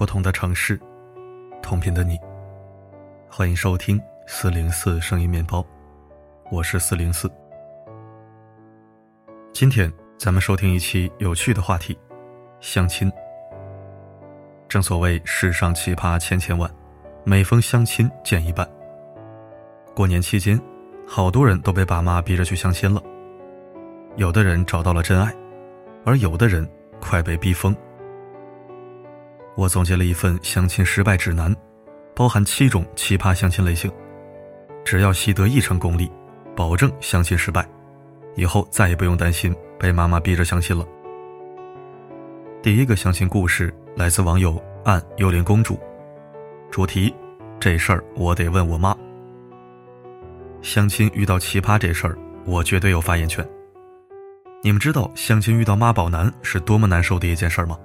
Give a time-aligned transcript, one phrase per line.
[0.00, 0.80] 不同的城市，
[1.60, 2.18] 同频的你，
[3.28, 5.62] 欢迎收听四零四声音面包，
[6.50, 7.30] 我是四零四。
[9.52, 11.98] 今天咱们收听一期有趣的话题——
[12.60, 13.12] 相亲。
[14.70, 16.70] 正所谓世上奇葩千千万，
[17.22, 18.66] 每逢相亲见一半。
[19.94, 20.58] 过年期间，
[21.06, 23.02] 好多人都被爸妈逼着去相亲了，
[24.16, 25.30] 有的人找到了真爱，
[26.06, 26.66] 而有的人
[27.02, 27.76] 快被逼疯。
[29.56, 31.54] 我总结了一份相亲失败指南，
[32.14, 33.90] 包含七种奇葩相亲类型，
[34.84, 36.10] 只要习得一成功力，
[36.56, 37.68] 保证相亲失败，
[38.36, 40.86] 以后再也不用担心被妈妈逼着相亲了。
[42.62, 45.78] 第一个相亲故事来自网友暗幽灵公主，
[46.70, 47.14] 主题：
[47.58, 48.96] 这事儿我得问我妈。
[50.62, 53.46] 相亲遇到奇葩这事儿，我绝对有发言权。
[54.62, 57.78] 你们知道相亲遇到妈宝男是多么难受的一件事吗？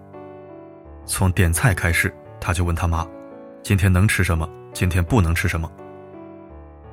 [1.05, 3.07] 从点菜开始，他就问他妈
[3.63, 4.49] ：“今天能吃什么？
[4.73, 5.71] 今天不能吃什么？”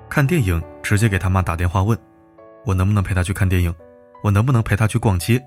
[0.08, 1.98] 看电影直接给他妈打电话问
[2.66, 3.74] ：“我能不能陪他去看电影？
[4.22, 5.42] 我能不能陪他去逛街？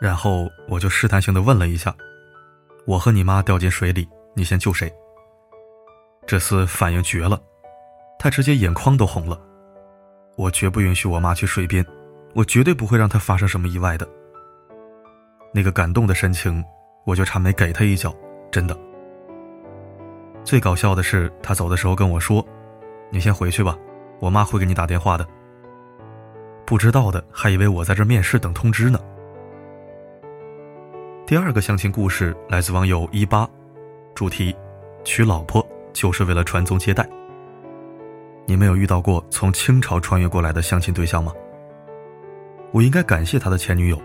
[0.00, 1.94] 然后我就试探性的问了一下
[2.86, 4.92] ：“我和你妈掉进水里，你先救谁？”
[6.26, 7.40] 这厮反应绝了，
[8.18, 9.40] 他直接眼眶都红了。
[10.36, 11.84] 我绝不允许我妈去水边，
[12.34, 14.06] 我绝对不会让她发生什么意外的。
[15.56, 16.62] 那个感动的神情，
[17.06, 18.14] 我就差没给他一脚，
[18.50, 18.78] 真的。
[20.44, 22.46] 最搞笑的是，他走的时候跟我说
[23.08, 23.74] ：“你先回去吧，
[24.20, 25.26] 我妈会给你打电话的。”
[26.66, 29.00] 不知道的还以为我在这面试等通知呢。
[31.26, 33.48] 第二个相亲故事来自网友一八，
[34.14, 34.54] 主题：
[35.04, 37.08] 娶老婆就是为了传宗接代。
[38.44, 41.32] 你们有遇到过从清朝穿越过来的相亲对象吗？
[42.72, 43.98] 我应该感谢他的前女友，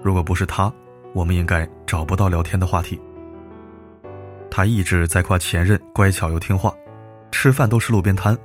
[0.00, 0.72] 如果不是他。
[1.12, 3.00] 我们应该找不到聊天的话题。
[4.50, 6.74] 他一直在夸前任乖巧又听话，
[7.30, 8.36] 吃饭都是路边摊，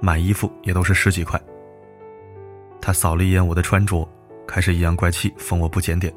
[0.00, 1.40] 买衣服也都是十几块。
[2.80, 4.08] 他扫了一眼我的穿着，
[4.46, 6.12] 开始阴阳怪气封我不检点。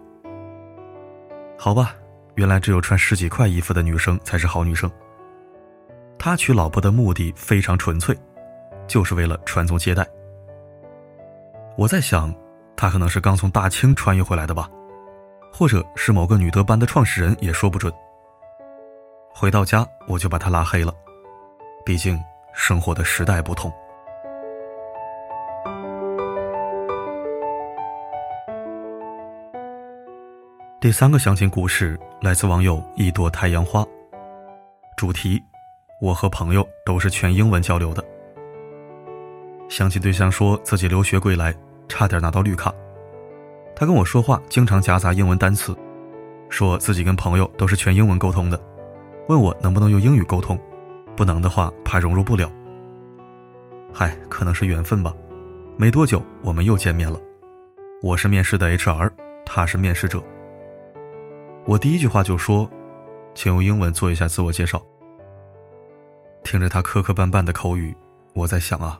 [1.58, 1.94] 好吧，
[2.35, 4.90] 原来只有穿十几块衣服的女生才是好女生。
[6.18, 8.18] 他娶老婆的目的非常纯粹，
[8.88, 10.08] 就是为了传宗接代。
[11.78, 12.34] 我在想，
[12.78, 14.70] 他可能是刚从大清穿越回来的吧。
[15.56, 17.94] 或者是某个女德班的创始人也说不准。
[19.31, 20.91] 回到家我就把他拉黑了，
[21.86, 22.19] 毕竟
[22.56, 23.72] 生活的时代不同。
[30.81, 33.85] 第三个相亲故事来自网友一朵太阳花，
[34.97, 35.41] 主题：
[36.02, 38.03] 我和朋友都是全英文交流的。
[39.70, 41.56] 相亲对象说自己留学归来，
[41.88, 42.74] 差点拿到绿卡。
[43.75, 45.75] 他跟我说话经常夹杂英文单词，
[46.50, 48.59] 说自己跟朋友都是全英文沟通的，
[49.28, 50.59] 问我能不能用英语沟通，
[51.16, 52.51] 不能的话怕融入不了。
[53.91, 55.13] 嗨，可能是缘分吧。
[55.75, 57.19] 没多久我们又见面了，
[58.01, 59.09] 我是面试的 HR，
[59.45, 60.22] 他是面试者。
[61.66, 62.69] 我第一句话就说
[63.34, 64.81] ：“请用英文做一下自我介绍。”
[66.44, 67.95] 听着他磕磕绊绊的口语，
[68.34, 69.00] 我在想啊，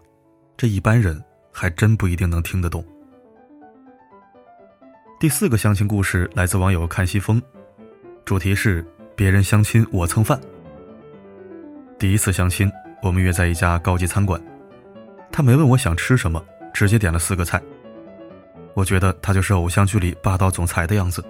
[0.58, 2.84] 这一般人还真不一定能听得懂。
[5.24, 7.42] 第四个相亲故事来自网友看西风，
[8.26, 8.86] 主题是
[9.16, 10.38] 别人相亲我蹭饭。
[11.98, 12.70] 第一次相亲，
[13.02, 14.44] 我们约在一家高级餐馆，
[15.32, 17.64] 他没问我想吃什么，直接点了四个菜。
[18.74, 21.24] 我觉得他就是偶像剧里霸道总裁的样子。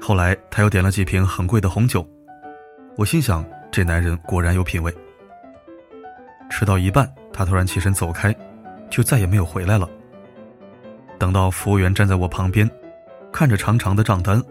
[0.00, 2.04] 后来他又点了几瓶很贵的红酒，
[2.96, 4.92] 我心想这男人果然有品位。
[6.50, 8.34] 吃到一半，他突然起身走开，
[8.90, 9.88] 就再也没有回来了。
[11.18, 12.68] 等到服务员站在我旁边，
[13.32, 14.42] 看着长长的账单，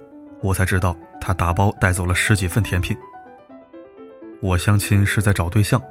[0.41, 2.96] 我才知道他打包带走了十几份甜品。
[4.41, 5.82] 我相亲是在找对象，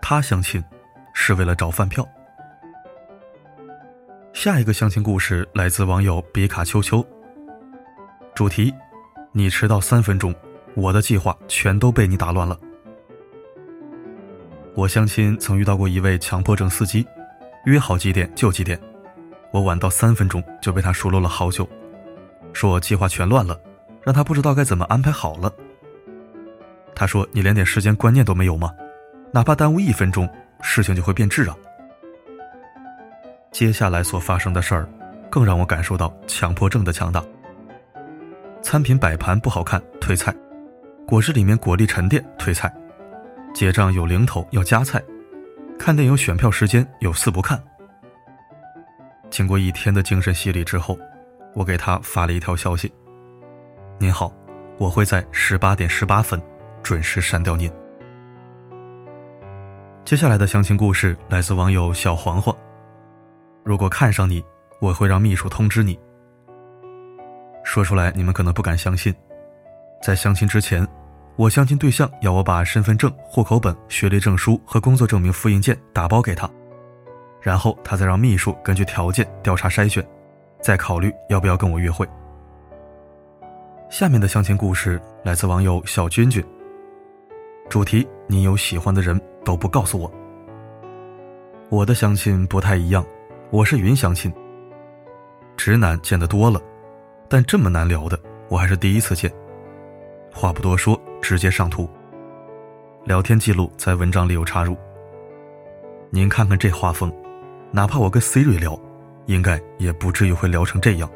[0.00, 0.62] 他相亲
[1.12, 2.06] 是为了找饭票。
[4.32, 7.04] 下一个相亲故事来自网友比卡丘丘。
[8.34, 8.72] 主题：
[9.32, 10.32] 你迟到三分钟，
[10.74, 12.56] 我的计划全都被你打乱了。
[14.74, 17.04] 我相亲曾遇到过一位强迫症司机，
[17.64, 18.80] 约好几点就几点。
[19.50, 21.68] 我晚到三分钟就被他数落了好久，
[22.52, 23.58] 说我计划全乱了，
[24.02, 25.52] 让他不知道该怎么安排好了。
[26.94, 28.74] 他说：“你连点时间观念都没有吗？
[29.32, 30.28] 哪怕耽误一分钟，
[30.60, 31.56] 事情就会变质啊。”
[33.50, 34.88] 接下来所发生的事儿，
[35.30, 37.24] 更让我感受到强迫症的强大。
[38.60, 40.32] 餐品摆盘不好看，退菜；
[41.06, 42.68] 果汁里面果粒沉淀，退菜；
[43.54, 45.00] 结账有零头要加菜；
[45.78, 47.58] 看电影选票时间有四不看。
[49.30, 50.98] 经过一天的精神洗礼之后，
[51.54, 52.92] 我给他发了一条消息
[53.98, 54.32] ：“您好，
[54.78, 56.40] 我会在十八点十八分
[56.82, 57.70] 准时删掉您。
[60.04, 62.56] 接下来的相亲故事来自网友小黄黄。
[63.62, 64.42] 如果看上你，
[64.80, 65.98] 我会让秘书通知你。
[67.64, 69.14] 说出来你们可能不敢相信，
[70.02, 70.88] 在相亲之前，
[71.36, 76.48] 我相亲对象要我把身份证、户口本、学历证书和工作证明复印件打包给他，
[77.40, 80.06] 然后他再让秘书根据条件调查筛选，
[80.60, 82.06] 再考虑要不要跟我约会。
[83.88, 86.44] 下面的相亲故事来自网友小君君。
[87.68, 90.10] 主题：你有喜欢的人都不告诉我。
[91.70, 93.04] 我的相亲不太一样，
[93.50, 94.32] 我是云相亲。
[95.56, 96.60] 直男见得多了，
[97.28, 98.18] 但这么难聊的
[98.48, 99.30] 我还是第一次见。
[100.32, 101.88] 话不多说，直接上图。
[103.04, 104.76] 聊天记录在文章里有插入。
[106.10, 107.12] 您看看这画风，
[107.70, 108.78] 哪怕我跟 Siri 聊，
[109.26, 111.10] 应该也不至于会聊成这样。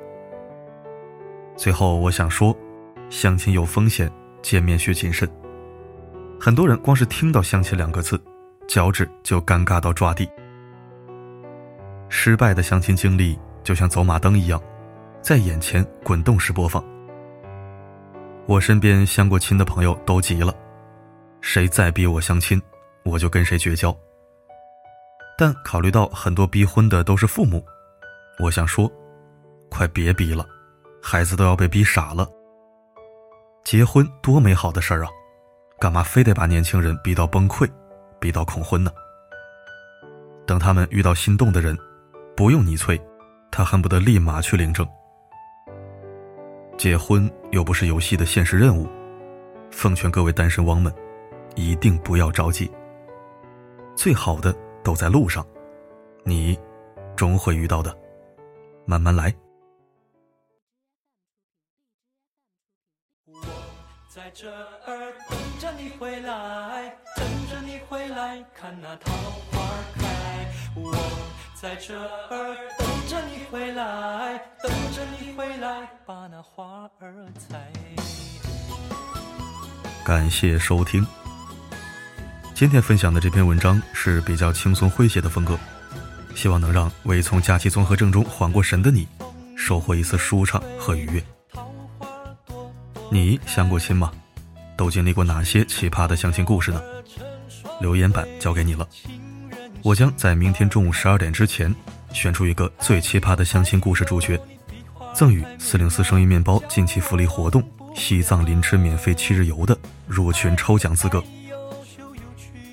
[1.56, 2.56] 最后我想说，
[3.08, 4.10] 相亲有风险，
[4.42, 5.28] 见面需谨慎。
[6.38, 8.20] 很多人光是听到“相亲”两个字，
[8.66, 10.28] 脚趾就尴尬到抓地。
[12.08, 14.60] 失败的相亲经历就像走马灯一样，
[15.22, 16.84] 在眼前滚动式播放。
[18.46, 20.52] 我身边相过亲的朋友都急了，
[21.40, 22.60] 谁再逼我相亲，
[23.04, 23.96] 我就跟谁绝交。
[25.36, 27.64] 但考虑到很多逼婚的都是父母，
[28.38, 28.90] 我想说，
[29.70, 30.46] 快别逼了。
[31.02, 32.28] 孩子都要被逼傻了。
[33.64, 35.10] 结婚多美好的事儿啊，
[35.80, 37.68] 干嘛非得把年轻人逼到崩溃，
[38.20, 38.90] 逼到恐婚呢？
[40.46, 41.76] 等他们遇到心动的人，
[42.36, 43.00] 不用你催，
[43.50, 44.86] 他恨不得立马去领证。
[46.78, 48.88] 结婚又不是游戏的现实任务，
[49.70, 50.92] 奉劝各位单身汪们，
[51.54, 52.70] 一定不要着急。
[53.96, 55.46] 最好的都在路上，
[56.24, 56.58] 你
[57.16, 57.96] 终会遇到的，
[58.86, 59.34] 慢慢来。
[63.26, 63.40] 我
[64.08, 69.60] 在这儿等着你回来，等着你回来看那桃花
[69.94, 70.52] 开。
[70.74, 70.92] 我
[71.54, 77.70] 在这儿等着你回来，等着你回来把那花儿采。
[80.04, 81.06] 感谢收听。
[82.62, 85.58] 今天分享的这篇文章是比较轻松诙谐的风格，
[86.32, 89.04] 希望能让未从假期综合症中缓过神的你，
[89.56, 91.20] 收获一丝舒畅和愉悦。
[93.10, 94.12] 你相过亲吗？
[94.76, 96.80] 都经历过哪些奇葩的相亲故事呢？
[97.80, 98.88] 留言板交给你了。
[99.82, 101.74] 我将在明天中午十二点之前
[102.12, 104.40] 选出一个最奇葩的相亲故事主角，
[105.12, 107.60] 赠予四零四生意面包近期福利活动
[107.96, 109.76] 西藏临吃免费七日游的
[110.06, 111.20] 入群抽奖资格。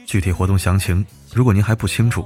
[0.10, 2.26] 具体活动详情，如果您还不清楚，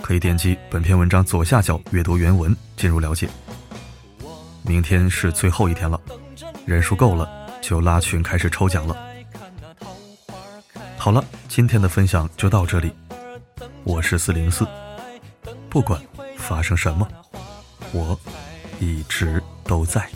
[0.00, 3.28] 可以点击本篇文章左下角阅读原文进入了解。
[4.62, 6.00] 明天是最后一天了，
[6.64, 7.28] 人数够了。
[7.60, 8.96] 就拉群开始抽奖了。
[10.96, 12.92] 好了，今天的分享就到这里。
[13.82, 14.64] 我是四零四，
[15.68, 16.00] 不管
[16.36, 17.08] 发生什么，
[17.90, 18.16] 我
[18.78, 20.08] 一直都在。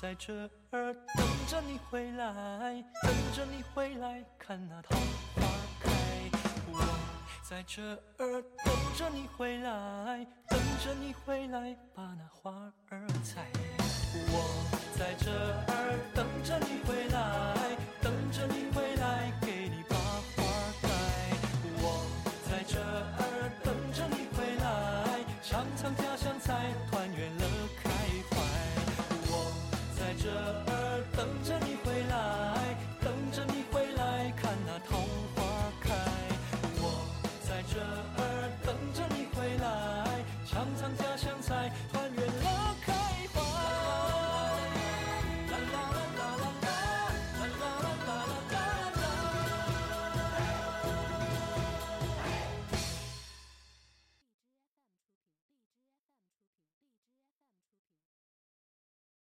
[0.00, 0.32] 在这
[0.70, 4.96] 儿等着你回来，等着你回来看那桃
[5.34, 5.42] 花
[5.78, 5.90] 开。
[6.72, 6.80] 我
[7.42, 7.82] 在这
[8.16, 13.46] 儿等着你回来，等着你回来把那花儿采。
[14.32, 14.40] 我
[14.98, 18.99] 在这儿等着你回来，等着你回来